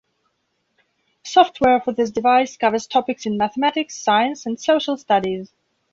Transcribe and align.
Software 1.23 1.79
for 1.79 1.91
this 1.93 2.09
device 2.09 2.57
covers 2.57 2.87
topics 2.87 3.27
in 3.27 3.37
mathematics, 3.37 3.97
science, 4.01 4.47
and 4.47 4.59
social 4.59 4.97
studies. 4.97 5.51